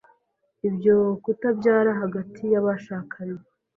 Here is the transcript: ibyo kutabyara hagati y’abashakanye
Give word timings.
ibyo 0.69 0.97
kutabyara 1.23 1.91
hagati 2.01 2.43
y’abashakanye 2.53 3.41